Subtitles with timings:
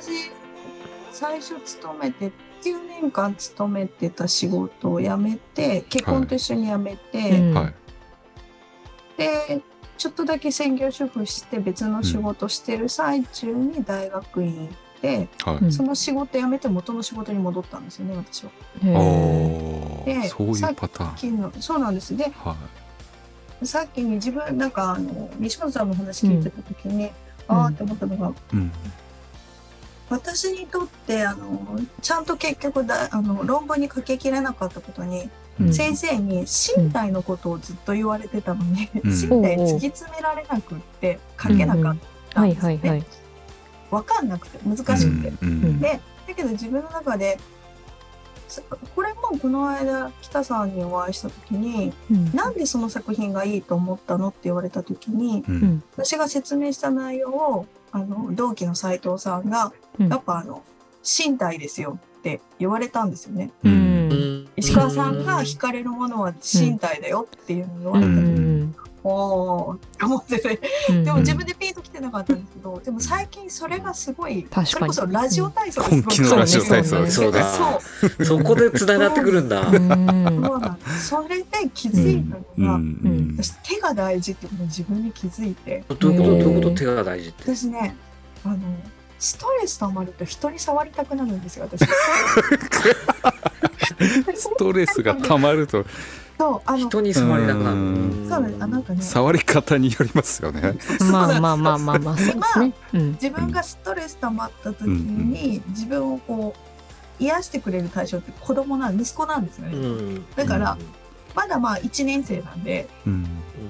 [0.00, 0.30] 私
[1.12, 7.74] 最初勤めて9年間勤めてた仕事を辞めて結婚と一緒に辞めて、うんはい。
[9.18, 9.60] で
[9.98, 15.56] ちょっとだけ専業主婦して別の仕事してる最中に大学院行って、はい。
[15.58, 18.50] うんその仕事辞めて元の仕事に戻ったんですよね私は。
[18.80, 21.60] でーそういうパターン。
[21.60, 22.56] そうなんですでは
[23.60, 23.66] い。
[23.66, 27.10] さっきに自分なんかあの西本さんの話聞いてた時に、
[27.46, 28.72] ああって思ったのがうん。
[30.12, 35.32] 私にとってあのちゃんと結局だあの論文に書ききれなかったことに、うん
[35.70, 41.96] 先生に身体のことをずっと言われてたのに、うん身体突き詰められなくって書けなかっ
[42.30, 42.78] たはいんですね。
[42.82, 43.04] はいはい。
[43.90, 45.32] 分かんなくて難しくて。
[45.42, 45.78] うん。
[45.78, 47.38] でだけど自分の中で
[48.48, 48.62] そ
[48.94, 55.52] これもこの間北さんにお会いした時にうんなんでその作品がいいと思ったのって言われた時にう。
[55.52, 60.08] うんん私が説明した内容をあの同期の斉藤さんがうん。
[60.08, 60.62] やっぱあの
[61.04, 63.50] 身体ですよって言われたんですよね。
[63.64, 64.08] ううん。
[64.08, 69.74] ん石川さんが惹かれるものは身体だよっていうのを言われうたおー。
[69.74, 70.60] っ て思ってて。
[70.90, 74.66] うんでも自分でピンときてなかったんですけど、でも最近それがすごい、確かに。
[74.66, 76.90] それこそラジオ体操本気のラジオ体操。
[76.90, 77.52] そうねそうだ。
[77.52, 77.80] そ
[78.18, 78.24] う。
[78.24, 79.60] そこで繋がってくるんだ。
[79.60, 79.64] う。
[79.72, 81.44] んそうなんですそれで
[81.74, 83.36] 気づいたうのが、ん。
[83.38, 85.84] 私手が大事ってことに自分に気づいて。
[85.88, 86.30] どういうこと？
[86.30, 86.74] どういうこと？
[86.76, 87.42] 手が大事って。
[87.54, 87.96] 私ね
[88.44, 88.56] あの
[89.18, 91.84] ストレス溜まると人に触りたくなるんですよ私。
[94.34, 95.84] ストレスが溜まると
[96.42, 97.76] そうあの人に触りたくなる。
[97.76, 98.64] うんそうなんです。
[98.64, 99.02] あなんかね。
[99.02, 100.74] 触り方によりますよね。
[101.12, 102.72] まあまあまあまあまあそうですね。
[102.94, 103.12] うん。
[103.12, 106.52] 自分がストレス溜まった時に自分をこ
[107.20, 110.30] う癒してくれる対象って子供なん息子なんですよね、うん。
[110.34, 110.76] だから
[111.36, 113.22] まだまあ1年生なんでうん。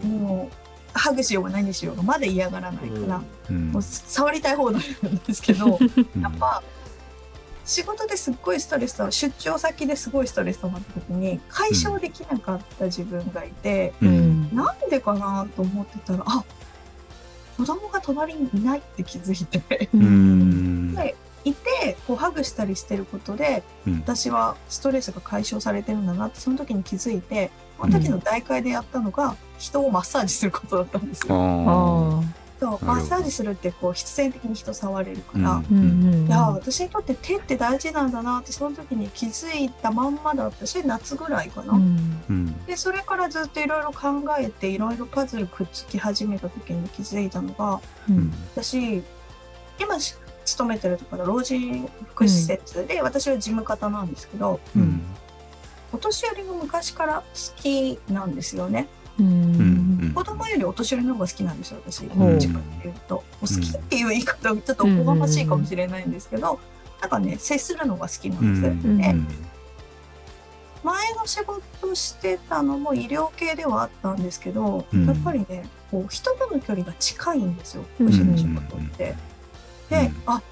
[0.05, 3.73] もうハグしようが何しようがまだ嫌がらないから、うん。
[3.73, 5.79] もう触りたい放題なんですけど
[6.23, 6.63] やっぱ
[7.65, 14.07] 仕事ですっごいストレスと出張先ですごいストレス溜まった時に解消できなかった自分がいて、う。
[14.07, 16.45] うんんなんでかなと思ってたらあ
[17.57, 20.95] 子供が隣にいないって気づいてううんん。
[20.97, 21.15] で
[21.45, 27.51] いてこうハグしたりしてることでうん私はストレスが解消されてるんだなってその時に気づいて
[27.81, 31.35] その時の大会でやったのが人をマッサージすることだったんですよ。
[31.35, 40.65] ああそうマッサージするってこう必然的に人触れるから、うんうんいや私にとって手って大事なんだなってその時に気づいたまんまだった。
[40.65, 41.73] し夏ぐらいかな。
[41.73, 42.23] うん。
[42.31, 42.65] うん。
[42.67, 44.09] でそれからずっといろいろ考
[44.39, 48.33] えていろいろパズルくっつき始めた時に気づいたのがうん。
[48.55, 49.03] 私
[49.81, 52.87] 今し勤めてるところ老人福祉施設。
[52.87, 55.03] で、私は事務方なんですけどうん。
[55.93, 58.87] お年寄りが昔から好きなんですよね。
[59.19, 59.92] ううんん。
[60.15, 62.03] 子供よりお年寄りの方が好きなんですよ私。
[62.07, 66.59] どっちかっていうと、お好きっていう言い方はちょっとおこがましいかもしれないんですけど、
[67.01, 69.27] なんかね接するのが好きなうんです、んでうん。
[70.85, 75.07] 前の仕事してたのも医療系ではあったんですけど、うん。
[75.07, 78.07] やっぱりねこう人との距離が近いんですようん。
[78.07, 79.15] の仕事って。
[79.91, 80.23] で、うん。
[80.27, 80.43] あ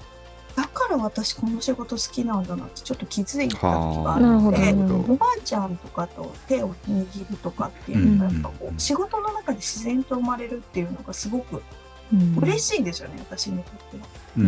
[0.55, 4.49] だから私この仕事好きなんだなってちょっと気づいた時がはあ。
[4.49, 4.73] って
[5.11, 11.61] おばあちゃんとかと手を握るとかっていうのがやっぱこうんう仕事の中で自然と生まれるっていうのがすごく
[12.13, 14.03] うん嬉しいんですよね、私にとっては。
[14.37, 14.45] うん。
[14.45, 14.47] う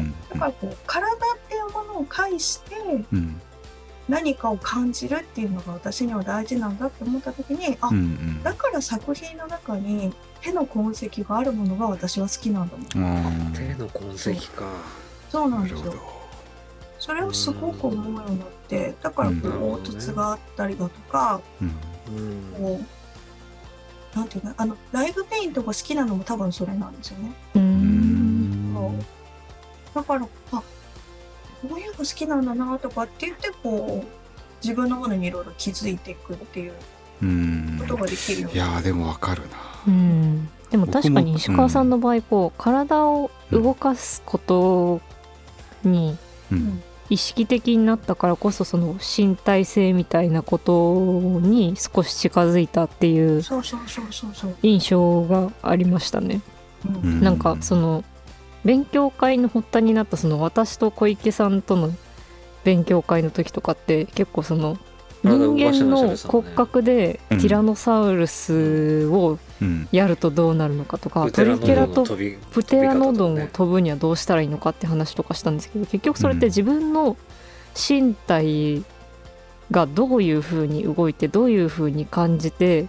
[0.00, 0.14] ん。
[0.30, 1.18] だからこう体っ
[1.48, 2.76] ていうものを介して
[3.12, 3.40] うん。
[4.08, 8.42] 何かを感じるっていうのが私には大事なんだって思った時にあ、うん。
[8.42, 13.46] だから作品の中に手の痕跡があるものが私は好きなんだもん。
[13.46, 13.52] うん。
[13.52, 14.64] 手の痕跡か。
[15.32, 15.94] そうなんですよ。
[16.98, 21.40] それをすごく思うようになって、だからこう凹凸があったりだとか、
[22.58, 22.80] こ
[24.14, 27.32] う、なんていうの、あの、ライブペイントが好きなのも多分それなんですよね。
[27.56, 28.98] ううんん。
[29.94, 30.62] だから、あ、こ
[31.62, 34.06] ういうの好きなんだなとかって言って、こう、
[34.62, 36.72] 自分のものにいろいろ気づいていくっていう
[37.22, 39.48] うんことができるようにいやーでもわかるな。
[39.88, 45.00] うんでも確かに石川さんの場合こう体を動かすこと
[45.84, 46.16] に
[47.10, 53.42] 意識的になったからこそその身体性みたいなことに少し近づいたっていう。
[54.62, 56.40] 印象がありましたね。
[57.02, 58.04] なんかその
[58.64, 61.90] 勉強会の発端になったその私と小池さんとの
[62.64, 64.78] 勉強会の時とかって結構その
[65.22, 69.88] 人間の骨格でティラノサウルスをうん。
[69.92, 72.04] やるとどうなるのかとかトリケラト
[72.50, 77.16] プテラノドンを飛ぶにはどうしたらいいのかって話とかしたんですけど結局それって自分の
[77.76, 78.84] 身体
[79.70, 82.88] がどういうふうに動いてどういうふうに感じて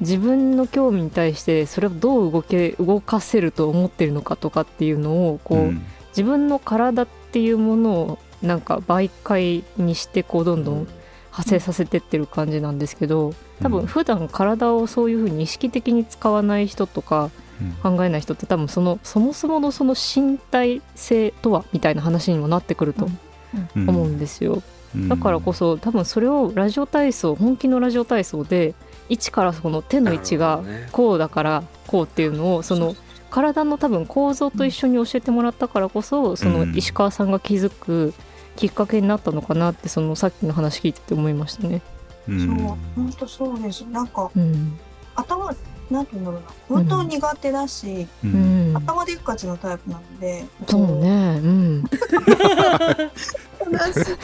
[0.00, 5.74] 自分の興味に対してそれをどう動け動かせると思ってるのかとかっていうのをこう、
[6.08, 10.88] 自分の体っていうものをなんか媒介にしてこうどんどん
[11.34, 17.30] 派生させてってる感じなんですけど多分普段体をそういうふうに意識的に使わない人とか
[17.82, 23.08] 考えない人って多分そのそもそものその身体性とはみたいな話にもなってくると
[23.74, 24.62] 思うんですよ。
[25.08, 28.74] だからこそ多分それをラジオ体操本気のラジオ体操で
[29.08, 32.94] 位置からその手の位置がこうだからこうっていうのをその
[33.28, 38.14] 体の多分構造と一緒に教えてもらったからこそその石川さんが気づく
[38.56, 41.82] きっかけになったのかなってそのさっきの話聞いてて思いましたね。
[42.26, 42.78] そう本
[43.18, 43.82] 当そうです。
[43.82, 44.78] なんか、うん、
[45.14, 45.54] 頭
[45.90, 46.48] なんていうんだろうな。
[46.68, 51.40] 本当苦手だし、うん、頭でっかちのタイプなので、そうね。
[51.42, 51.84] うん。
[53.60, 54.16] 私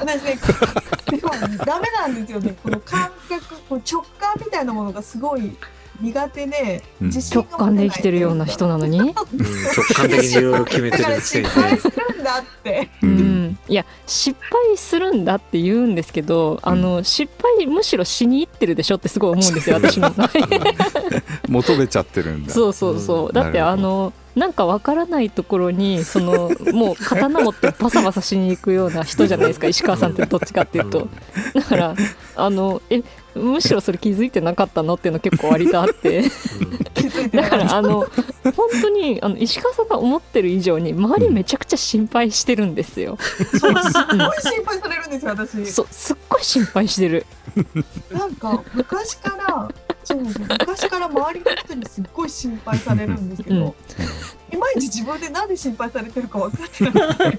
[0.00, 0.38] 私ね。
[1.10, 1.30] でも
[1.64, 2.56] ダメなんですよね。
[2.62, 5.56] この感覚こう直感みたいなものがすごい
[6.00, 9.14] 苦手で、うん、直感で生きてるような人なのに、うん、直
[9.94, 13.35] 感的にいろいろ決めてるくせに、ね、失敗するんだって、うん、
[13.68, 20.10] いや失敗するんだって言うんですけど、あの失敗むしろしにいってるでしょってすごい思うんですよ私も
[21.48, 22.52] 求めちゃってるんだ。
[22.52, 31.08] そうそうそう、だってあのなんかわからないところにそのもう刀持ってバサバサしに行くような人じゃないですか石川さんってどっちかっていうと。
[31.54, 31.94] だから
[32.36, 33.02] あのえ
[33.36, 36.24] むしろそれ気づいてなかったのっていうの結構割とあって
[37.32, 38.06] だからあの
[38.54, 43.18] 本当にあの石川さんが思ってる以上に周りめちゃくちゃ心配してるんですよ。
[43.20, 45.66] そうすっごい心配されるんですよ私。
[45.66, 47.26] そうすっごい心配してる。
[48.10, 49.68] なんか昔から
[50.04, 57.38] そう昔から周りの人にすっごい心配されるんですけど、うん、いまいち自分でなんで心配されてるか分かってなくて。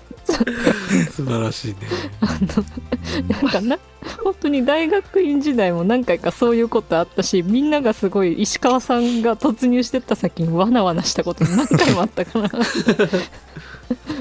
[1.11, 1.77] 素晴らしいね。
[2.19, 3.79] あのなんかな
[4.27, 12.50] 本当に大学院時代も何回かそういうことあったしみんながすごい石川さんが突入してった先にわなわなしたこと何回もあったから。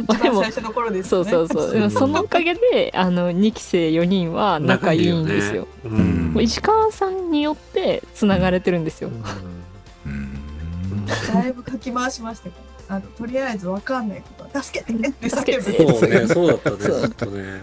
[0.07, 5.67] まあでも、ね、そうそうそうでもそのおかげであの2期生4人は仲いいんですよ。
[5.83, 5.91] ね
[6.37, 9.11] うん、石川さんによってつながれてるんですよ。
[10.07, 12.57] うん、だいぶかき回しましたけど。
[12.89, 15.99] あのとりあえずわかんないことは助けてねって叫ぶ。
[15.99, 17.63] そうね、そうだったね、ずっとね。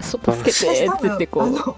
[0.00, 1.52] そう助けてって言ってこう。
[1.54, 1.76] コ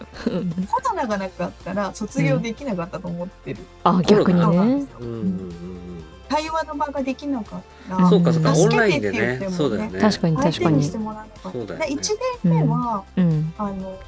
[0.89, 4.87] ロナがなかったら卒業できなかったと思ってる、うん、あ逆にね、
[6.29, 9.49] 対話の場ができなかったらそうかそうかオンラインでね。
[9.51, 10.01] そうだよね。
[10.01, 10.83] 確かに確かに。
[10.85, 11.03] そう
[11.67, 11.97] だよ、ね、1
[12.45, 13.99] 年目は、うん、あの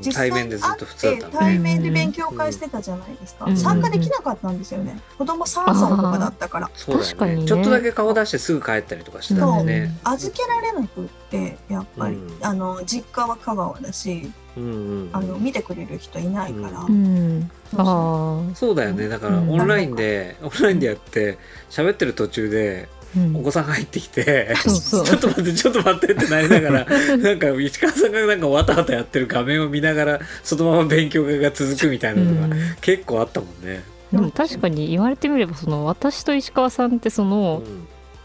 [0.00, 5.00] 実際対面でずっと普通だった、ね、対面で勉強会してたじゃないですか、うん、参加できなかったんですよね。
[5.18, 6.70] 子供3歳とかだったから。
[6.74, 9.98] そうだよね、ね、ちょっとだけ顔出してすぐ帰ったりとかしてたんでね。
[10.04, 14.66] 預けられなくってやっぱり、うん、あの実家は香川だし、うんう
[15.04, 19.08] ん、あの見てくれる人いないから、うん、あそうだよね。
[19.08, 21.38] だからオンラインで、オンラインでやって
[21.70, 22.88] 喋ってる途中で
[23.34, 26.86] お子さん入ってきて、うん、ちょっと待ってちょっと待ってってなりながら
[27.16, 33.82] なんか石川さんがなんかわたわたやってる画面を見ながらそのまま勉強会が続くみたいなのが結構あったもんね。
[34.12, 37.62] でも確かに言われてみればその私と石川さんってその、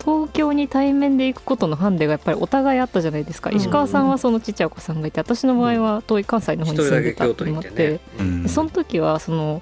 [0.03, 9.61] 東京に対面で行くことのハンデがやっぱりお互いあったじゃないですか、うん、石川さんはそのちっちゃいお子さんがいて私の場合は遠い関西の方に住んでたって思って、うん、その時はその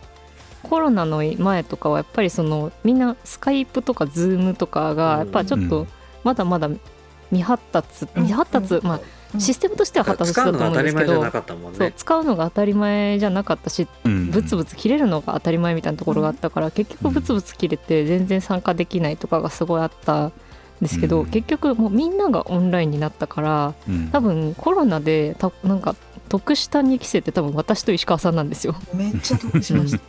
[0.64, 5.88] コロナの前とかはやっぱりそのみんなスカイプとかズームとかがやっぱちょっと
[6.24, 6.70] まだまだ
[7.30, 9.00] 未発達、未発達、まあ
[9.38, 11.24] システムとしては発達したと思うんですけど、
[11.74, 20.32] そう使うのが当たり前じゃなかったし、ブツブツ切れるのが当たり前みたいなところがあったから、結局ブツブツ切れて全然参加できないとかがすごいあったん
[20.82, 23.76] ですけど、結局もうみんながオンラインになったから、
[24.12, 25.96] 多分コロナでたなんか
[26.30, 28.76] 得した2期生って多分私と石川さんなんですよ。
[28.94, 30.02] めっちゃ得しました。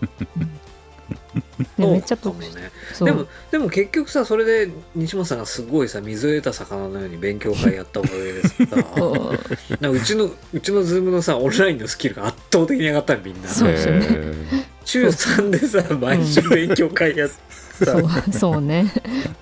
[1.76, 10.00] めっちゃ得しね、でもでも結局さそれで西本さんがすごいさ水を得た魚のように勉強会やったおかげでさ う。
[10.00, 13.48] ちのうちの Zoom のさオンラインのスキルが圧倒的に上がったみんな。
[13.48, 14.02] そうそう、
[14.84, 18.92] 中3でさ毎週勉強会やって、そうそうね。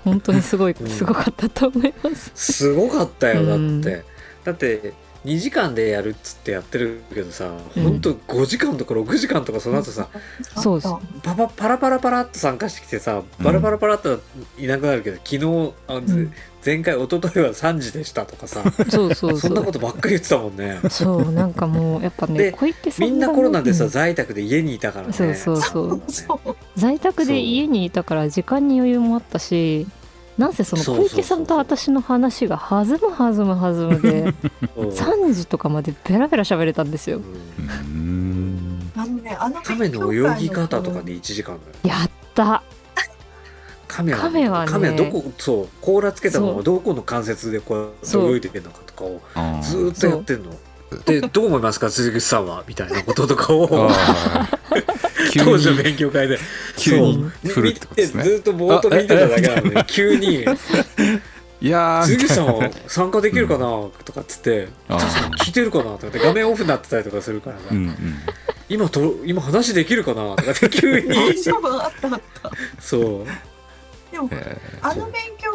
[0.05, 4.05] 本当にすごいすごかったと思います、すごかったよだって、
[4.45, 4.93] だって
[5.29, 10.09] 2時間でやるっつってやってるけどさ、うん、ほんと5時間とか6時間とかその後さ、
[10.57, 10.95] そうです。
[11.23, 14.21] パパパラパラパラっと参加してきてさパラパラパラっと
[14.59, 16.33] いなくなるけど、昨日あ、うん、
[16.65, 20.81] 前回一昨日は3時でしたとかさそうそうそんなことばっかり言ってたもんね。
[20.91, 25.13] そうなんかもう やっぱね小池さんみんなコロナでさ、在宅で家にいたからね。
[25.13, 26.03] そうそう。
[26.09, 26.57] そう。
[26.77, 29.87] 在宅で家にいたから時間に余裕もあったし
[30.39, 34.33] なんせその小池さんと私の話が弾む弾む弾むで
[34.77, 37.21] 3時とかまでベラベラ喋れたんですよ。
[38.97, 41.59] あのねあの亀の泳ぎ方とかで1時間。
[41.83, 42.63] やった。
[43.89, 44.71] 亀は亀はね。
[44.71, 47.95] 亀はどこそう甲羅つけたままどこの関節でこう
[48.33, 49.21] 泳いでるのかとかを
[49.63, 50.53] ずーっとやってんの。
[51.05, 51.91] でどう思いますか？
[51.91, 53.69] 鈴木さんはみたいなこととかを。
[55.45, 56.39] 当時のに勉強会で。
[56.77, 57.15] 急に
[57.45, 57.53] そう。
[57.53, 58.23] 振るってことですね。
[58.25, 60.45] 見てずっとぼーっと見てただけなのに急に。
[61.61, 63.67] いや「ー鈴木さんは参加できるかな?」
[64.05, 65.01] とかっつって「あー。
[65.01, 67.57] 鈴木さん聞いてるかな?」とかって画面オフになってたりとかするから。
[67.59, 67.95] さうんうん。
[68.69, 71.09] 今と今話できるかな?」とかって急に。
[71.09, 71.69] 大丈夫？
[71.85, 72.51] あったあった。
[72.81, 73.27] そう。
[74.13, 75.48] でも、えあの勉強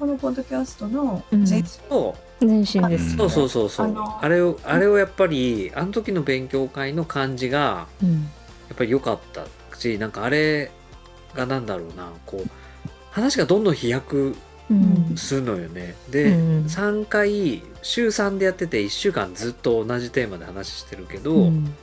[0.00, 1.46] このポッドキャストのうん。
[1.46, 1.68] 前身。
[1.68, 3.94] そう全身です、そうそうそうそう。
[3.94, 8.12] あれをあれをやっぱりあの時の勉強会の感じがうん。
[8.12, 9.44] やっぱり良かった
[9.76, 10.70] しなんかあれ
[11.34, 12.08] がなんだろうな。
[12.24, 12.50] こう
[13.10, 14.34] 話がどんどん飛躍
[14.70, 15.94] うんするのよね。
[16.10, 21.74] で、うん3回週3でやってて1週間ずっと同じテーマで話してるけど、うん。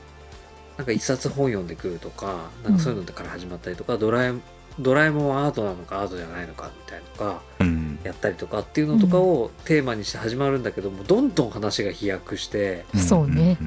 [0.76, 4.32] なんか一冊本読んでくるとかなんかそういうのから始まったりとか、ドラえ
[4.80, 7.98] ドラえもんはアートなのかアートじゃないのかみたいなのがうん。
[8.04, 13.58] やったりとかっていうのとかをテーマにして始まるんだけどもどんどん話が飛躍してそうね。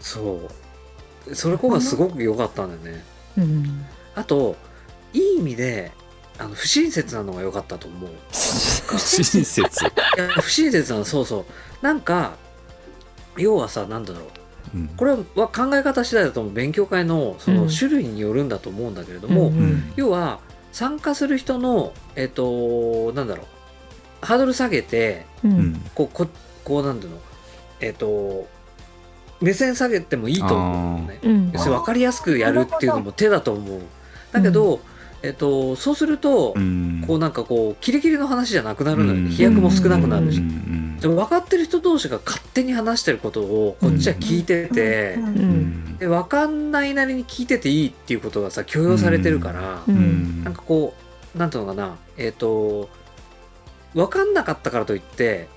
[0.00, 0.48] そ
[1.28, 1.34] う。
[1.34, 3.04] それこがすごく良かったんだよね。
[3.38, 3.84] うん。
[4.14, 4.56] あと
[5.12, 5.92] いい意味で
[6.38, 8.10] あの不親切なのが良かったと思う。
[8.32, 9.60] 不親切。
[9.60, 9.64] い
[10.18, 11.04] や不親切なの。
[11.04, 11.84] そうそう。
[11.84, 12.36] なんか
[13.36, 14.22] 要はさなんだろう
[14.74, 14.88] うん。
[14.88, 15.16] これは
[15.48, 16.52] 考え方次第だと思う。
[16.52, 17.68] 勉強会のそうのん。
[17.68, 19.92] 種類によるんだと思うんだけれども、うんうん。
[19.96, 20.40] 要は
[20.72, 23.46] 参加する人のえっ、となんだろう。
[24.24, 25.58] ハードル下げてううん。
[25.72, 26.26] んこうこ
[26.64, 27.18] こうなんだろう
[27.80, 28.46] えっ、と
[29.40, 31.18] 目線下げてもいいと思うのね。
[31.22, 31.50] うん。
[31.52, 33.80] 要するに分かりやすくやるっていうのも手だと思う。
[34.32, 34.80] だけど、
[35.22, 37.04] えっと、そうすると、うん。
[37.06, 39.20] こうなんかこうキレキレの話じゃなくなるのよ。
[39.20, 39.30] ね、うん。
[39.30, 40.42] 飛躍も少なくなるし、
[41.00, 45.18] でも分かってる人同士が勝手に話してることをこっちは聞いてて、
[45.98, 49.94] で分かんないなりに聞いてていいっていうことがさ許容されてるから、うん。
[49.94, 50.44] うん。
[50.44, 50.94] なんかこ
[51.34, 52.88] うなんていうのかなえっ、と
[53.94, 55.48] 分かんなかったからといって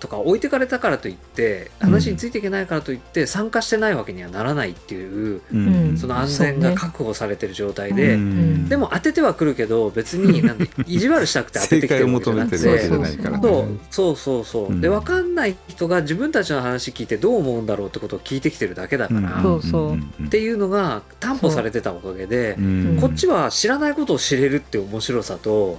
[0.00, 5.98] とか置いてかれたからといって話についていけないからといって参加してないわけにはならないっていう、うん。
[5.98, 8.68] その安全が確保されてる状態で、うん。
[8.68, 12.58] でも当ててはくるけど別に なんで意地悪したくて当ててきてるわけじゃなくて。
[12.58, 12.80] そうね
[13.90, 14.80] そうそう。
[14.80, 20.24] で分かんない人が自分たちの話聞いてどう思うんだろうってことを聞いてきてるだけだから、そうそう。
[20.24, 22.62] っていうのが担保されてたおかげで、う。
[22.62, 22.98] ん。
[23.00, 25.76] こっちは知らないことを知れるっていう面白さと、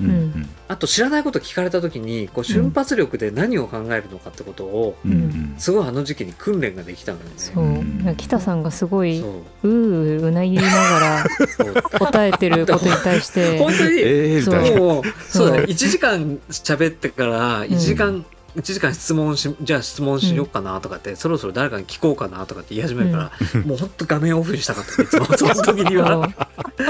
[0.68, 5.56] あと知らないこと聞かれた時にこう瞬発力で何を考えるのかってことを、うんうん。
[5.58, 7.32] すごいあの時期に訓練ができたのよね。
[7.38, 8.16] そう。
[8.16, 9.28] 北さんがすごいそ
[9.64, 9.70] う。
[9.70, 11.74] うーうなぎながらそう。
[12.00, 13.58] 答えてることに対して。
[13.60, 13.78] 本当に。
[13.78, 14.80] そうええみたいな。
[14.80, 15.04] もう。
[15.28, 15.50] そう。
[15.50, 15.60] だね。
[15.60, 18.26] そう1時間喋ってから1時間、
[18.56, 26.30] 1時間質問しじゃあ質問しようかなとかって、そろそろ誰かに聞こうかなとかって言い始めるから、もうほんと画面オフにしたかったいつもその時には。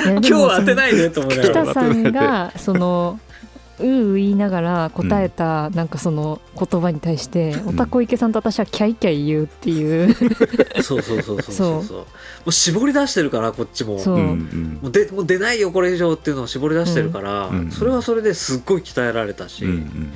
[0.06, 1.64] 今日もは当てないでと思いながら。
[1.64, 3.20] 北さんがその
[3.82, 10.14] うー言いながら答えたなんかその言葉に対して、おたこ池さんと私はキャイキャイ言うっていう。
[10.82, 11.98] そうそうそうそうそうそう。
[11.98, 12.06] も
[12.46, 14.00] う絞り出してるからこっちも。
[14.00, 14.16] そう。
[14.16, 20.14] うんうんもうでもう出ないよこれ以上っていうのを絞り出してるから、うんそれはそれですっごい鍛えられたし、うんうん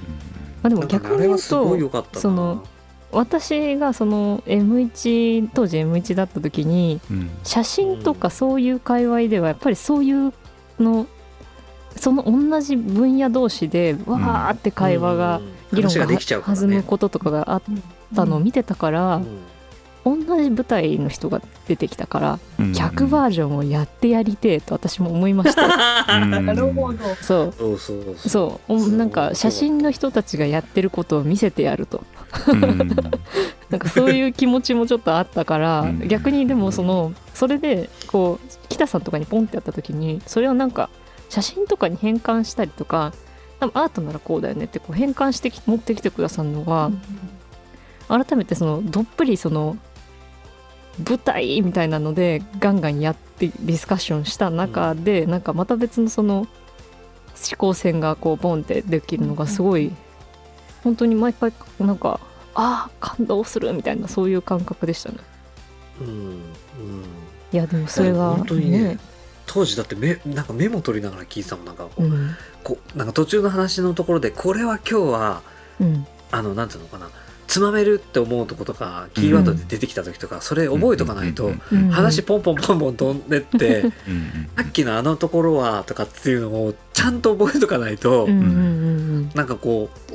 [0.63, 2.21] まあでも逆に言うはすごいと良かったな。
[2.21, 2.63] その
[3.11, 7.29] 私がその M1 当時 M1 だった時にうん。
[7.43, 10.33] 写真とかそういう界隈ではやっぱりそういう
[10.79, 11.07] の
[11.95, 15.55] その同じ分野同士でわーって会話がうん。
[15.73, 17.61] 議論が話ができちゃうから弾ねむこととかがあっ
[18.15, 19.39] たのを見てたからうん。
[20.05, 22.71] 同じ舞台の人が出てきたからうん。
[22.73, 25.65] 100バージョンをやってやりてえと私も思いました。
[26.21, 26.45] うん。
[26.45, 26.99] なるほど。
[27.21, 27.53] そう。
[27.53, 32.03] そうそうなんか写真の人たちがやってることを見せてやると。
[32.47, 32.95] うん。
[33.71, 36.07] なんかそういう気持ちもちょっとあったからうん。
[36.07, 40.89] 逆にでもそのそれでこう北さんとかにポンってやった時にそれをなんか
[41.35, 43.11] 写真とかに変換したりとか
[43.59, 46.91] 多分アートならこうだよねってこう変換してき持ってきてくださるのが
[48.07, 49.77] 改めてそのどっぷりその
[51.05, 56.47] 舞台みたいなのでガンガンやってディスカッションした中で、なんかまた別のその思
[57.57, 59.91] 考線がこうボンってできるのがすごい
[60.85, 61.51] 本当に毎回
[61.81, 62.21] なんか
[62.53, 65.17] ああ感動するみたいなそういう感覚でしたね。
[65.99, 66.43] うんうん。
[67.51, 68.97] いやでもそれが本当にね
[69.45, 72.31] 当時だってメなんかメモ取りながら聞いてたもんなんかこう,、うん。
[72.63, 75.41] こうなんか途中の話のところでこれは今日は
[75.79, 76.07] うん。
[76.31, 77.09] あのなんていうのかな
[77.47, 83.91] つまめるって思うとことかキーワードで出てきた時とか、それ覚えとかないと、うんうん話ポンポンポンポン飛んでって、うん
[84.57, 89.31] さっきのあのところはとかっていうのをちゃんと覚えとかないと、うんうんうん。
[89.35, 90.13] なんかこう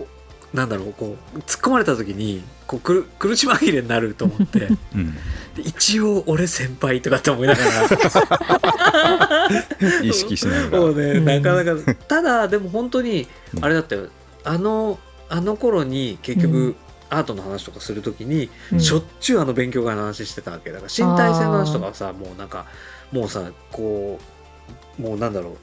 [0.52, 5.16] なんだろうこう突っ込まれた時にこう苦苦し紛れになると思ってうん。
[5.56, 9.48] 一応俺先輩とかって思いながら。
[10.02, 10.80] 意識しながら。
[10.80, 11.24] もうね、うん。
[11.24, 14.08] なかなかただでも本当にうんあれだったよ。
[14.44, 16.76] あのあの頃に結う局
[17.10, 18.80] アートの話とかするときに、うん。
[18.80, 22.66] しょっちゅうあの勉強会の話してたわけだから身体性の話とかさもうなんか
[23.12, 24.18] もうさこ
[24.98, 25.56] うもうなんだろう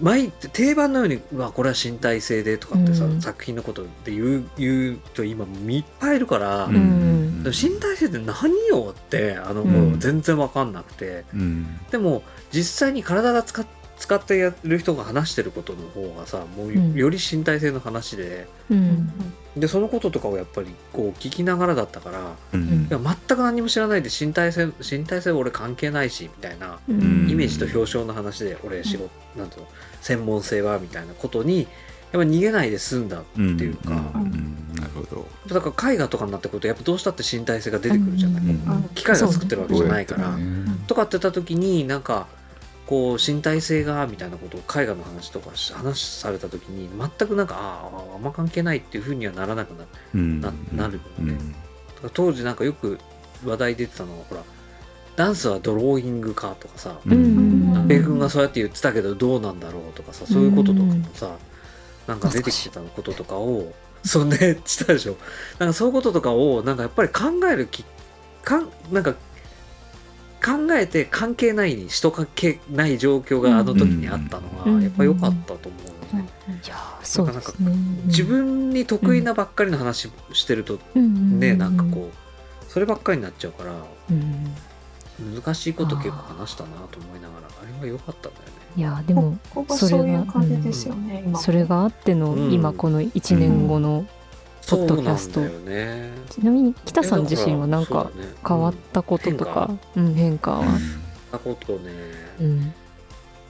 [0.00, 3.20] 毎定番のように「うわこれは身体性で」とかってさ、うん。
[3.20, 11.78] 作品のことで言う言うと今いっぱいいるから、んでも身体性って何よってあのう頃ん全然わかんなくて、うん。
[11.90, 12.22] でも
[12.52, 18.46] 実際に体が使っ使ってやる人が話してることの方がさもうよ,、り身体性の話で。
[18.70, 19.12] うん。
[19.56, 22.88] でそのこととかをやっぱりこう聞きながらだったからうん。
[22.90, 27.28] いや全く何も知らないで身体性身体性俺関係ないしみたいなうん。
[27.30, 29.48] イメージと表彰の話で俺仕事、なん。
[29.48, 29.68] ていうの
[30.00, 33.60] 専門性はみたいなことにやっぱ逃げないで済んだってうん。
[33.60, 34.22] いうか、うん。
[34.22, 34.74] うん。
[34.74, 35.26] なるほど。
[35.54, 38.48] だから絵画とかになってくるとやっぱどうしたって身体性が出てくるじゃない、うん。
[38.48, 38.88] うん。
[38.94, 40.36] 機械が作ってるわけじゃないから。
[40.88, 42.26] とかってた時になんか
[42.86, 49.88] こう身体性がみたいなことを絵画の話とかし話された時に全くなんかあああんま関係ないっていうふうにはならなくなる。
[50.14, 50.40] うん。
[50.40, 51.38] ななるよね。
[52.02, 52.10] うん。
[52.12, 52.98] 当時なんかよく
[53.44, 54.42] 話題出てたのはほら
[55.16, 57.88] ダンスはドローイングかとかさうん。
[57.88, 61.36] 米軍がそうやって言ってたけどどうなんだろうとかさそういうこととかもさ
[62.06, 63.72] なんか出てきてたこととかを
[64.04, 65.16] そうねしたでしょ。
[65.58, 67.84] なんかそういうこととかをなんかやっぱり考えるき
[68.42, 69.14] かんなんか
[70.44, 74.76] 考えて関係ないにしとかけない状況があの時にあったのうん。
[74.78, 75.78] がやっぱ良かったと思
[76.12, 76.28] うよね。
[76.64, 77.72] いやーそうですね
[78.06, 81.76] 自分に得意なばっかりの話してるとねなん。
[81.76, 83.72] かこうそればっかりになっちゃうから
[84.10, 84.54] うん。
[85.34, 88.32] 難しいこと結構話したなと思いながらあれは良かったん。
[88.34, 88.52] だよね。
[88.76, 92.52] いやーでもここがそれがそういう感じですよね、今それがあってのうん。
[92.52, 94.04] 今この1年後の
[94.68, 95.40] ポッドキャスト。
[95.40, 96.10] ね。
[96.30, 98.10] ちなみに北さん自身は何か
[98.46, 99.70] 変わったこととか？
[99.96, 100.14] うん。
[100.14, 100.60] 変化は？
[100.60, 100.66] うん
[101.32, 101.90] なことね。
[102.40, 102.74] うん。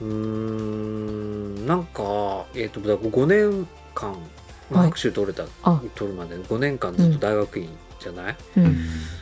[0.01, 4.15] うーんなんかえっ、とだから5年間、
[4.71, 5.81] 学習取れた、あ。
[5.95, 7.69] 取るまで5年間ずっと大学院
[8.01, 8.77] じゃない、うん。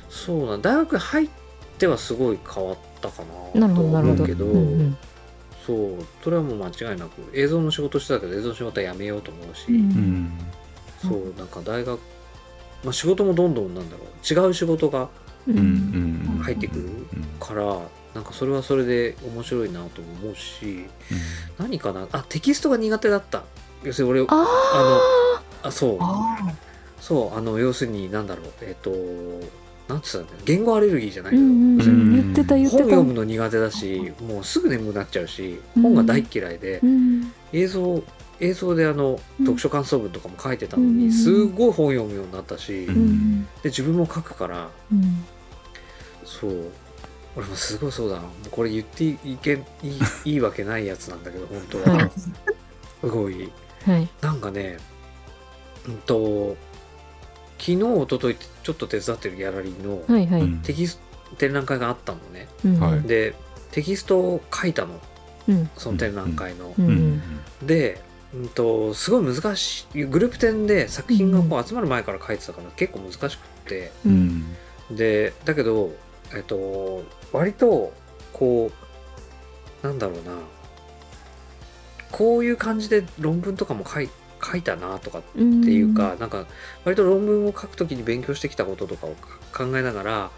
[0.09, 1.29] そうなん大学入っ
[1.77, 4.23] てはすごい変わったかなとなるほどなるほど。
[4.23, 4.97] 思うけどうんうん。
[5.65, 9.75] そうそれはもう間違いなく映像の仕事してたけど映像の仕事はやめようと思うし、うん。
[9.75, 10.31] うん
[11.07, 11.99] そうなんか大学、
[12.83, 14.07] まあ、仕事もどんどんなんだろう。
[14.47, 15.09] 違う仕事が
[15.45, 16.89] 入ってくる
[17.39, 17.79] から
[18.13, 20.85] なんかそれはそれで面白いなと思うし
[21.57, 22.07] 何かな？
[22.11, 23.43] あテキストが苦手だった。
[23.83, 25.97] 要するに俺ああそう。
[25.99, 26.37] あ
[27.01, 28.45] そうあの要するになんだろう。
[28.61, 28.91] えっ、と
[29.91, 31.97] なんて言った言語アレルギーじゃないーうんけど、うん。
[31.97, 32.23] うん。
[32.23, 32.83] 言ってた言ってた。
[32.83, 35.83] 本読むの苦手だしもうすぐ眠くなっちゃうしうん。
[35.83, 37.33] 本が大っ嫌いで、うん。
[37.51, 38.01] 映像
[38.39, 39.45] 映像であのうん。
[39.45, 42.93] 読書感想文とかも書いてたのに、うんすごい本読むようになったし、で
[43.65, 45.25] 自分も書くからうん。
[46.25, 46.71] そう。
[47.35, 48.21] 俺もすごいそうだな。
[48.21, 52.29] もうこれ言っていけいいいいわけないやつなんだけど本当は、は いす
[53.07, 53.51] ごい。
[53.85, 54.09] はい。
[54.21, 54.77] なんかね
[55.87, 56.55] うんと
[57.57, 60.47] 昨日一昨日ってちょっと手伝ってるギャラリーのはいはい。
[60.63, 60.97] テキス
[61.29, 62.47] ト展覧会があったのね。
[62.65, 62.79] うん。
[62.79, 63.01] はい。
[63.01, 63.35] で
[63.71, 64.99] テキストを書いたの。
[65.47, 65.69] うん。
[65.75, 66.87] その展覧会の、うん
[67.61, 67.67] うん。
[67.67, 67.99] で、
[68.33, 70.03] うん、とすごい難しい。
[70.05, 73.29] グループ展で作品がこう集まる前から書いてたから結構難しくっ
[73.65, 73.91] て。
[74.05, 74.15] ううん。
[74.15, 74.55] ん
[74.91, 75.91] でだけど
[76.35, 77.93] えっと割と
[78.33, 78.71] こ
[79.83, 80.37] うなんだろうな。
[82.11, 84.07] こういう感じで論文とかも書い
[84.43, 86.45] 書いたなとかっていうか、なんか
[86.85, 89.15] 割と論文を書くときに勉強してきたこととかを
[89.51, 90.31] 考えながら、ま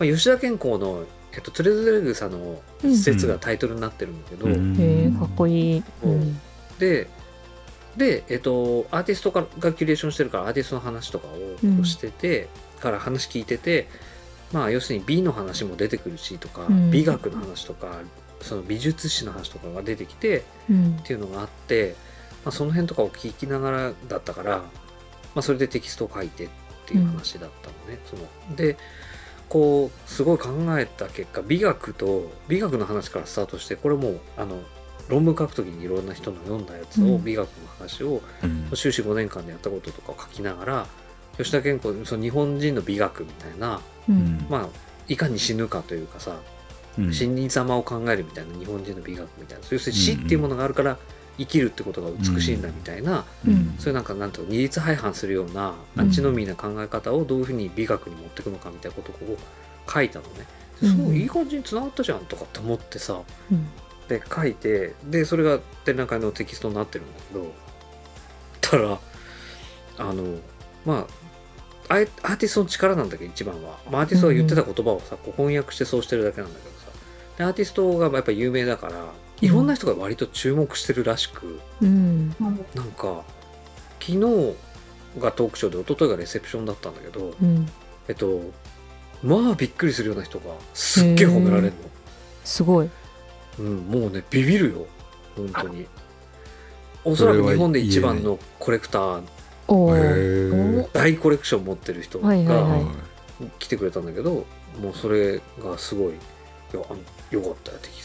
[0.00, 4.76] あ、吉田健康の、えっと、トゥレズレグサの一節がタイトルになってるんだけど、うん。
[4.80, 5.82] へえかっこいい。
[6.04, 6.40] うん。
[6.78, 7.08] で
[7.96, 12.48] で、えっと、アーティストががキュレーションしてるからアーティストの話とかをしてて、
[12.80, 13.86] から話聞いてて
[14.52, 16.90] まあ要するに美の話も出てくるしとか、うん。
[16.90, 18.00] 美学の話とか
[18.40, 20.96] その美術史の話とかが出てきてうん。
[21.00, 21.94] っていうのがあって、
[22.44, 24.64] まあ、その辺とかを聞きながらだったから、ま
[25.36, 26.48] あ、それでテキストを書いてっ
[26.86, 28.00] ていう話だったのね。
[28.06, 28.76] そので
[29.48, 34.60] こうすごい考えた結果美学と美学の話からスタートしてこれもうあの
[35.08, 37.24] 論文書くときにいろんな人の読んだやつを、うん。
[37.24, 38.76] 美学の話をうん。
[38.76, 40.86] 修士5年間でやったこととかを書きながら
[41.38, 44.46] 吉田健康その日本人の美学みたいなうん。
[44.48, 44.68] まあ
[45.08, 46.36] いかに死ぬかというかさ
[46.98, 47.12] うん。
[47.12, 50.98] 死に様を考えるみたいな日本人の美学みたいな要するに死っていうものがあるから
[51.38, 53.74] 生きるってことが美しいんだみたいな、うん。
[53.78, 59.38] そういうなんかなんと二律背反するようなアンチノミーな考え方をどういうふうに美学に持っていくのかみたいなことを
[59.92, 60.46] 書いたのね。
[60.80, 61.06] でうん。
[61.06, 63.66] そういい感じにつながったじゃんとかって思ってさうん
[64.18, 67.52] で書いてでそれが展覧会のテキストになってるんだけど
[68.60, 68.98] たら
[69.98, 70.38] あの
[70.84, 71.06] ま
[71.88, 76.86] あアーアーティストの力なんだけど一番は、まあ、アーティストが言ってた言葉をさ、こう翻訳してそうしてるだけなんだけどさ。
[77.38, 82.28] でアーティストがやっぱり有名だからいろんな人が割と注目してるらしく、うん。
[82.40, 82.56] なん
[82.96, 83.24] か
[84.00, 84.54] 昨日
[85.18, 87.68] がトークショーで一昨日がレセプションだったんだけど、うん。
[88.08, 88.40] えっと
[89.22, 91.72] まあびっくりするような人がすっげえ褒められるの、
[92.44, 92.90] すごい
[93.58, 94.86] うん、もうねビビるよ。
[95.36, 95.86] 本当に。
[97.04, 99.22] おそらく日本で一番のコレクター
[100.92, 102.32] 大コレクション持ってる人が
[103.58, 104.46] 来てくれたんだけど、
[104.80, 106.12] もうそれがすごい
[106.72, 106.98] 「いやあの
[107.30, 108.00] よかったよ」って聞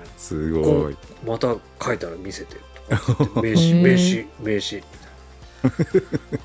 [0.00, 0.96] いすごい。
[1.24, 2.56] また書いたら見せて
[3.42, 4.76] 名刺名刺名刺。
[4.76, 4.82] み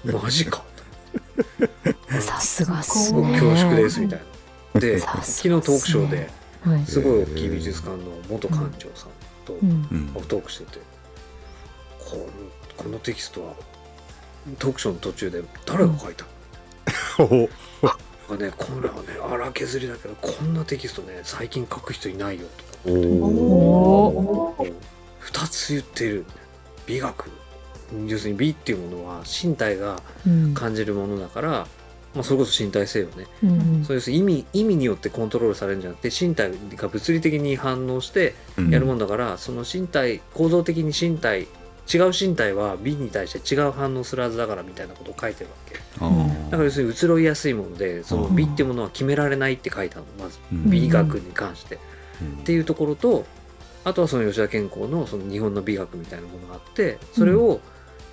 [0.04, 0.64] たいなマジか。
[2.20, 3.40] さすがっすもうね。
[3.40, 4.22] 恐縮ですみたい
[4.74, 4.80] な。
[4.82, 6.86] でさ昨日トークショーではい。
[6.86, 9.10] すごい大きい美術館の元館長さん
[9.46, 9.70] とうん。
[9.70, 10.80] うんトークしてて
[12.00, 13.54] このこのテキストは
[14.60, 16.26] トークショーの途中で誰が書いた？
[17.20, 17.50] のほ
[18.30, 22.48] がねこれはね荒削りだけどこんなテキストね最近書く人いないよ。
[22.58, 24.66] とかおおお。
[25.22, 26.26] 2つ言ってる。
[26.88, 27.30] 美学。
[28.08, 30.54] 要するに美っていうものは身体がうん。
[30.54, 31.68] 感じるものだから、
[32.14, 33.26] まあ、それこそ身体性よね。
[33.44, 38.36] うんそういう意味意味によってコントロールされるんじゃなくて身体が物理的に反応して
[38.70, 41.48] やるもんだから、その身体構造的に身体
[41.94, 45.76] 違う身体は美に対して違う反応するはずだからみたいなことを書いてるわけ。
[45.76, 48.36] だから要するに移ろいやすいものでそのうん。
[48.36, 50.06] 美っていうものは決められないって書いたの。
[50.20, 51.80] まずうん美学に関して、
[52.22, 52.40] うん。
[52.42, 53.26] っていうところと
[53.84, 57.60] あとはその吉田健康のその日本の美学みたいなものがあってそれを、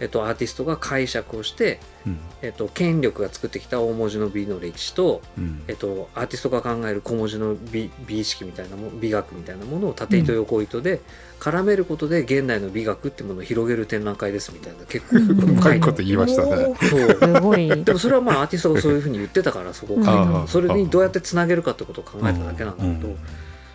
[0.00, 2.18] えっと、アーティストが解釈をして、うん。
[2.40, 5.62] えっと、権力が作ってきた大文字の美の歴史と、うん。
[5.66, 11.00] えっと、アーティストが考える小文字の美美意識みたいなも美学みたいなものを縦糸横糸で
[11.40, 15.58] 絡めることで現代の美学ってものを広げる展覧会ですみたいな結構うん。
[15.58, 16.74] うまいこと言いましたね。
[16.80, 17.08] そう。
[17.08, 17.84] すごい。
[17.84, 23.18] でもそれはまあアーティストがそういうふうに言ってたからそこを書いたあのーそれにどうやってつなげるかってことを考えただけなんだけど、うん。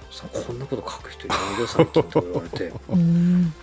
[0.09, 2.73] さこんなこと書く人いないよ最近とか言われて。
[2.89, 3.53] うん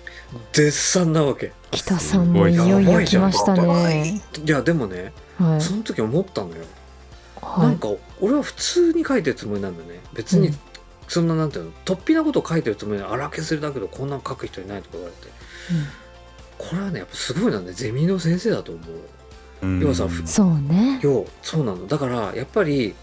[0.52, 1.52] 絶賛なわけ。
[1.70, 4.22] 北さんもいよいよ来ましたね。
[4.44, 4.50] い。
[4.50, 5.60] やでもねはい。
[5.60, 6.64] その時思ったのよ、
[7.40, 7.66] はい。
[7.68, 7.88] なんか
[8.20, 10.00] 俺は普通に書いてるつもりなんだよね。
[10.14, 10.58] 別にうん
[11.08, 15.28] そんななんていうの突飛なことを書いてるつもりで荒削りだけどこんなん書く人いないとか言われて。
[16.58, 18.80] これはねやっぱすごいなんでゼミの先生だと思
[19.62, 19.66] う。
[19.66, 19.80] うん。
[19.80, 21.00] 要はさうんそうね。
[21.02, 21.86] よそうなの。
[21.88, 22.94] だからやっぱり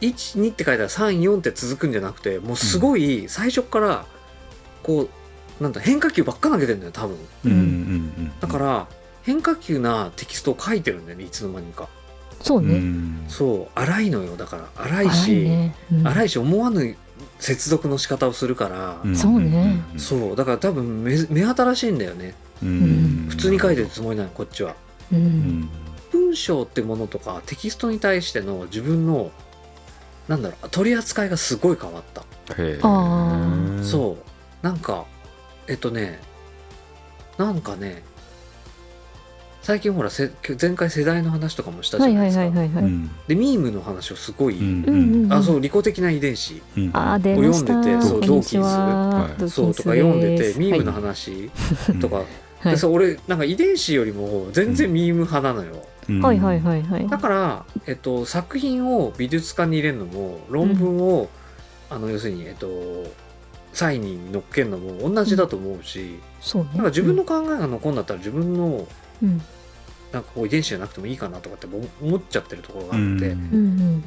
[0.00, 4.06] 12って書いたら34って続くんじゃなくてもうすごい最初から
[4.82, 5.08] こう
[5.62, 7.16] なんだ変化球ばっか投げてんだよ多分。
[7.46, 7.60] うんうんう
[8.22, 8.32] ん。
[8.40, 8.86] だから
[9.22, 11.84] 変化球なテキストを書いてるんだよねいつの間にか。
[11.84, 12.78] うそうね。
[12.78, 13.24] ん。
[13.28, 14.68] そう荒いのよだから。
[14.76, 15.74] 荒い荒しいね。
[15.92, 16.06] うん。
[16.06, 16.96] 荒いし思わぬ
[17.38, 18.68] 接続の仕方をするか
[19.04, 19.98] ら、んそうねうん。
[20.00, 22.34] そうだから多分目目新しいんだよね。
[22.62, 23.26] うん。
[23.30, 24.74] 普通に書いてるつもりなのこっちは。
[25.12, 25.22] ううん。
[25.22, 25.70] ん
[26.10, 29.30] 文章ってものとかテキストに対しての自分の
[30.28, 32.22] なんだろう取り扱いがすごい変わった、
[32.62, 32.80] へー。
[32.82, 34.64] あそう。
[34.64, 35.04] なんか
[35.68, 36.20] えっとね
[37.38, 38.02] なんかね
[39.62, 42.50] 最近ほらせ前回世代の話とかもしたじゃないですか、
[43.28, 44.58] でミームの話をすごい、
[45.30, 51.48] あそう利己的な遺伝子を読んでてそうドーキンスそうとか読んでてミームのはい話
[52.00, 52.70] とか、はい。
[52.72, 56.20] でさ俺なんか遺伝子よりも全然ミーム派なのよ、うん。
[56.20, 57.08] はいはいはいはい。
[57.08, 61.28] だから、えっと、作品を美術館に入れるのも論文を、
[61.88, 62.66] あの要するに、えっと、
[63.72, 66.70] サイに乗っけるのも同じだと思うし、そうね。
[66.74, 68.86] なんか自分の考えが残るんだったら自分の
[69.22, 69.40] うん。
[70.12, 73.34] なんかこう遺伝子じゃなくてもいいかなとかって思思っちゃってるところがあって、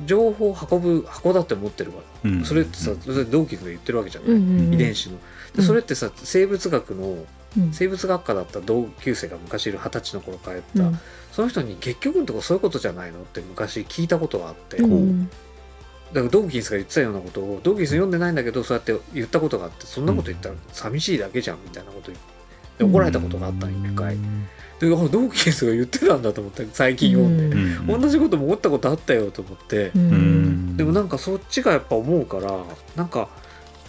[0.05, 5.17] 情報を運ぶ箱だって思ってるから、うんそれってさそれ同期が言ってるわけじゃない、遺伝子の。
[5.55, 7.25] でそれってさ生物学の
[7.57, 7.71] うん。
[7.73, 10.99] 生物学科だった同級生が昔いる二十歳の頃からやった、うん。
[11.31, 15.29] その人に結局のところそういうことじゃないのって昔聞いたことがあって、うん
[16.13, 22.19] だからドーキンスが言ってたようなことをドーキンス読んでないんだけどそうやって言ったことがあってそんなこと言ったら寂しいだけじゃんみたいなこと言っ
[22.77, 24.17] て怒られたことがあったの一回。
[24.79, 27.55] であドーキンスが言ってたんだと思って最近読んで、
[27.93, 28.01] うん。
[28.01, 29.91] 同じことも思ったことあったよと思って。
[30.75, 32.51] でもなんかそっちがやっぱ思うから
[32.95, 33.29] なんか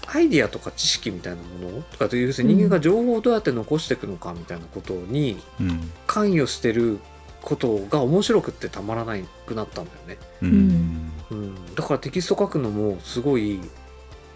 [0.06, 5.90] アイディアとか知識みたいなものとかという人間が情報をどうやって残していくのかみたいなことにうん。
[6.06, 7.00] 関与してる
[7.42, 10.18] ことが面白くってたまらなくなったんだよね。
[10.42, 13.60] うんうん、だからテキスト書くのもすごい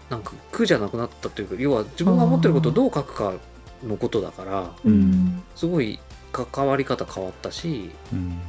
[0.09, 3.33] なんか苦じゃなくなったというか要は自分が思ってることをどう書くか
[3.87, 5.41] のことだからうん。
[5.55, 5.99] すごい
[6.31, 8.39] 関わり方変わったしうん。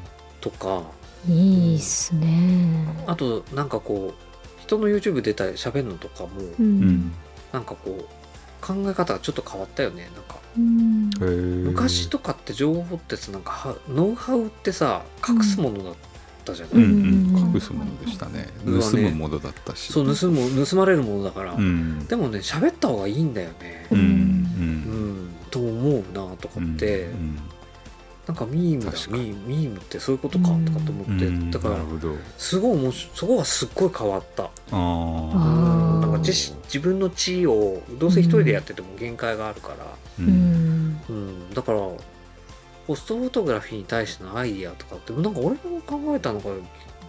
[0.40, 0.82] とか。
[1.28, 2.84] いいっすね。
[3.06, 6.80] あとなんかこう人の YouTube 出たり喋るのとかもううん。
[6.80, 7.12] ん
[7.52, 10.40] なんかこう考え方がちょっと変わったよねなんか。
[10.58, 11.64] うん。
[11.64, 16.11] 昔とかって情報ってさなんかはノウハウってさ隠すものだった
[16.54, 17.54] じゃない、うんうんうん。
[17.54, 18.48] 隠すものでしたね。
[18.64, 19.92] ね盗むものだったし。
[19.92, 22.06] そう盗む盗まれるものだから、うん。
[22.06, 23.86] でもね喋った方がいいんだよね。
[23.90, 25.26] うんううん。
[25.26, 27.38] んと思うなとかって、うん
[28.26, 32.14] なんかミームだミーミームってそういうことかとかと思って、うんだからなるほど。
[32.38, 34.44] すごい面白いそこはすっごい変わった。
[34.44, 36.32] ああなんか自
[36.64, 39.86] 自分の地位をどうせ一人でやってても限界があるから、
[40.20, 41.02] ううんん。
[41.08, 41.80] うん、だから
[42.92, 46.50] ポストフォトグラフィーに対してのアイディアとかってなんか俺が考えたのか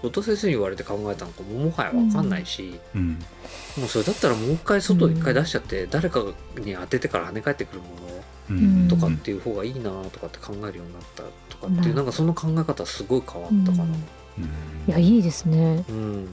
[0.02, 3.20] 後藤先生に言われて考えたのかももはや分かんないし、うん。
[3.78, 6.24] もうそれだったらもう一回外一回出しちゃって、誰か
[6.58, 7.88] に当ててから跳ね返ってくるも
[8.50, 8.88] うん。
[8.88, 11.96] のとかっていう方がいいなとかって考えるようになったとかっていう、うん。
[11.96, 13.84] なんかその考え方すごい変わったかな。
[13.84, 13.94] うん。
[14.88, 15.84] いやいいですね。
[15.90, 16.28] うん。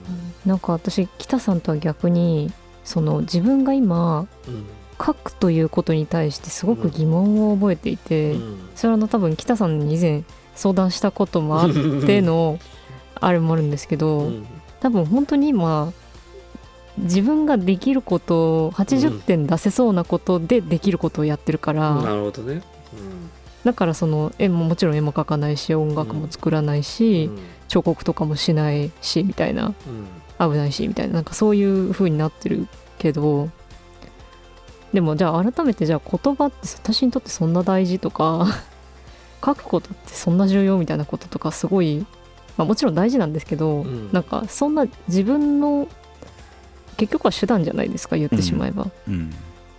[0.46, 2.52] なんか私北さんとは逆に
[2.84, 4.64] その自分が今うん
[5.00, 8.68] 書くということに対してすごく疑問を覚えていて、うん。
[8.74, 11.70] それは多分北さんに以前相談したこともあっ
[12.04, 12.58] ての
[13.14, 14.46] あれもあるんですけど、うん。
[14.80, 15.92] 多分本当に今
[16.98, 22.62] 自分ができることを80点出せそうなことでできることをやってるから、なるほどね。
[23.64, 27.38] だからその絵ももちろん絵も描かないし音楽も作らないし、うん。
[27.68, 29.66] 彫刻とかもしないしみたいな。
[29.66, 30.52] うん。
[30.52, 31.14] 危ないしみたいな。
[31.14, 32.66] なんかそういう風になってる
[32.98, 33.50] けど
[34.92, 38.46] でもじゃあ改めてじゃあ言葉って私にとってそんな大事とか
[39.44, 42.06] 書くことってそんな重要みたいなこととかすごい、
[42.56, 44.12] まあ、もちろん大事なんですけど、うん。
[44.12, 45.88] なんかそんな自分の
[46.96, 49.32] 結局は手段じゃないですか言ってしまえば、うん。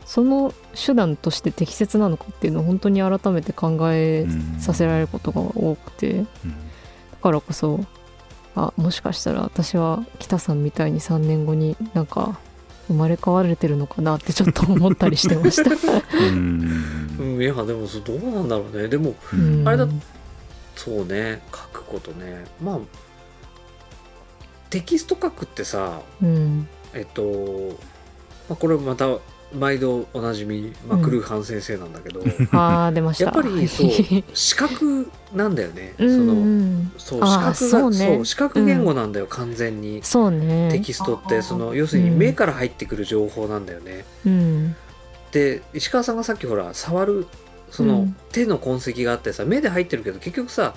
[0.05, 4.25] その手段として適切なのかっていうのを本当に改めて考え
[4.59, 6.25] させられることが多くて、うん。
[6.25, 6.25] だ
[7.21, 7.79] からこそ
[8.55, 12.39] あもしかしたら私は北さんみたいに3年後になんか
[12.91, 15.71] 生まれ変われてるのかなってちょっと思ったりしてました。
[16.17, 17.15] うん。
[17.19, 18.87] うん、いやでもそうどうなんだろうね。
[18.87, 19.67] でもうん。
[19.67, 19.87] あれだ
[20.75, 21.41] そうね。
[21.51, 22.45] 書くことね。
[22.61, 22.79] まあ
[24.69, 26.67] テキスト書くってさうん。
[26.93, 27.77] えっと、
[28.49, 29.07] まあ、これまた
[29.53, 33.25] 毎度おなじみマクルーハン先生なんだけど、あー出ました。
[33.25, 33.89] やっぱり そう
[34.33, 36.91] 視覚なんだよね、うんそのうん。
[36.97, 37.97] そう視覚がそうね。
[37.97, 39.99] そう視覚言語なんだよ、完全に。
[40.03, 40.69] そうね。
[40.71, 41.41] テキストって。
[41.41, 42.17] その要するにうん。
[42.17, 44.75] 目から入ってくる情報なんだよね、うん。
[45.31, 47.27] で石川さんがさっきほら触る
[47.69, 48.15] そうのん。
[48.31, 50.73] 手の痕跡があってさ目で入ってるけど結局さ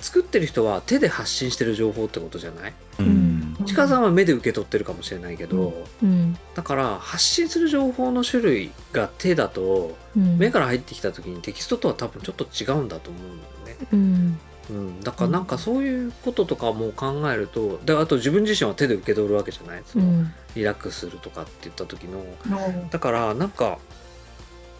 [0.00, 2.72] 作ってる人は手で発信してる情報ってことじゃない？
[3.00, 3.27] うん
[3.68, 6.36] 石川さんは目で受け取ってるかもしれないけど、うん。
[6.54, 10.38] だから発信する情報の種類が手だとうん。
[10.38, 13.86] 目から入ってきた時にテキストとは多分ちょっと違うんだと思うんだよね。
[13.92, 14.40] うん。
[14.70, 19.82] うん、だからなんかそういうこととかも考えるとであと自分自身は手で受け取るわけじゃない？
[19.86, 20.32] その、うん。
[20.54, 22.22] リラックスするとかって言った時の。
[22.46, 23.78] のだからなんか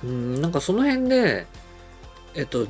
[0.05, 1.47] うんなんかその辺で
[2.35, 2.67] えっと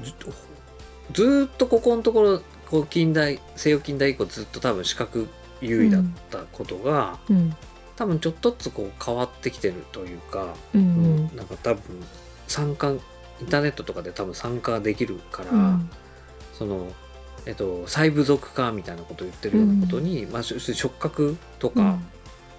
[1.12, 5.26] ずっとここのところこう近代西洋近代以降ずっと多分視覚
[5.60, 7.54] 優位だったことが、うん。
[7.96, 11.26] 多分ちょっとずつこう変わってきてるというか、ううん。
[11.26, 11.82] んなんか多分
[12.46, 12.94] 参加イ
[13.44, 15.90] ンターネットとかで多分参加できるから、うん。
[16.54, 16.86] その
[17.46, 21.98] えっと細部族化みたいなことを言ってるようなことに、まあし触覚とか、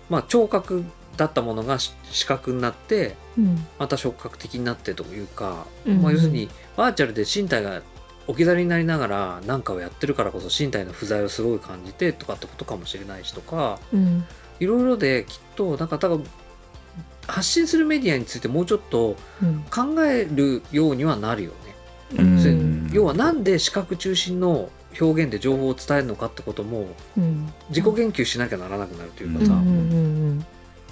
[0.09, 0.83] まあ聴覚
[1.17, 3.65] だったものがし視覚になってうん。
[3.77, 6.01] また触覚的になってというか、うん。
[6.01, 7.81] まあ、要するにバーチャルで身体が
[8.29, 14.23] 置き去りになりながら何かをやってるからこそ身体の不在をすごい感じてとかってことかもしれないしとかうん。
[14.59, 16.23] いろいろできっとなんか多分
[17.25, 19.63] 発信するメディアについてもうちょっとうん。
[19.71, 21.51] 考えるようにはなるよ
[22.13, 22.19] ね。
[22.19, 22.89] うん。
[22.93, 24.69] 要はなんで視覚中心の
[25.01, 26.85] 表現で情報を伝えるのかってことも
[27.17, 27.51] うん。
[27.69, 30.45] 自己言及しなきゃならなくなるというかさ、うんうん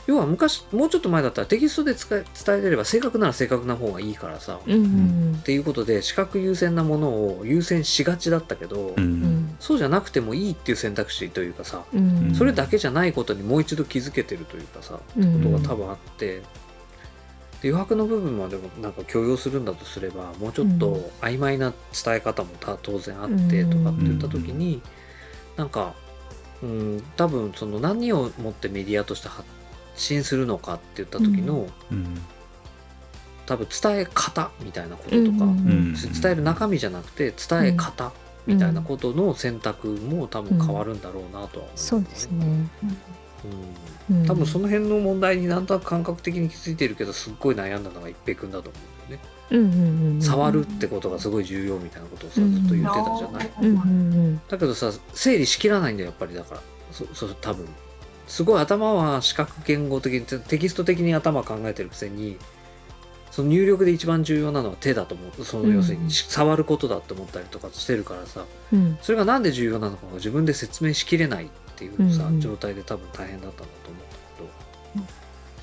[0.08, 4.74] 要は昔もうちょっと前だったらテキストで伝えれれば正確なら正確な方がいいからさ、うん。
[4.74, 9.22] うんっていうことで視覚優先なものを優先しがちだったけど、ううん。
[9.24, 12.34] んそうじゃなくてもいいっていう選択肢というかさ、うん。
[12.34, 15.44] それだけじゃないことにもう一度気づけてるというかさ、うん。
[15.44, 16.42] ことが多分あって
[17.62, 24.82] で余白の部分までもなんか許容するんだとすればもうちょっと曖昧な伝え方もた当然あってとかって言った時に、
[25.58, 25.96] なんか、
[26.62, 29.48] うん、多分その何をもってメディアとして発
[30.02, 32.22] 信するのかって言った時の、うん。
[33.46, 35.94] 多分伝え方みたいなこととか、うん。
[35.94, 38.12] 伝える中身じゃなくて伝え方
[38.46, 42.46] みたいなことの選択も多分変わるんだろうなとは思う、そうですね。
[44.10, 44.18] うん。
[44.20, 44.26] うん。
[44.26, 53.52] 多分その辺の問題になんとなく感覚的に気づいてるけどすっごい悩んだのが一平君だと思うんだよね、触るってことがすごい重要みたいなことをさずっと言ってたじゃない、
[54.50, 56.62] だけどさ整理しきらないんだよやっぱりだから。
[56.92, 57.68] そそ多分
[58.28, 62.38] すごい頭は視覚言語的にテテキスト的に頭考えてるくせに
[63.32, 65.46] その入力で一番重要なのは手だと思う。
[65.46, 75.08] その要するに触ることだと思ったりとかしてるからさ、うん、それがなんで重要なのかが自分で説明しきれないっていうさ、うんうん、状態で多分大変だったんだと思うんだ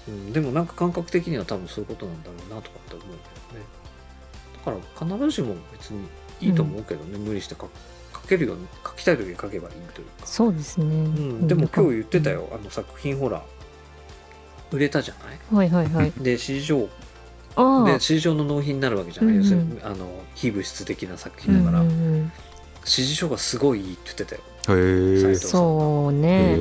[0.07, 3.67] けど、うん、でもなんか感覚的には多分そういうことなんだろうなとかって思うけどね。
[4.65, 6.07] だから必ずしも別に
[6.41, 7.69] いいと思うけどね、無理して書
[8.27, 10.27] けるように書きたい時に書けばいいというか。
[10.27, 13.43] そうですね、うん、でも今日言ってたよ、あの作品ほら
[14.71, 15.69] 売れたじゃない？
[15.71, 16.13] はいはいはい。
[16.19, 16.89] で市場
[17.85, 22.33] で市場の納品になるわけじゃない、うんうん、要するにあの非物質的な作品だから、うんうん、
[22.81, 24.41] 指示書がすごいいいって言ってたよ。
[24.77, 26.57] へえそうね、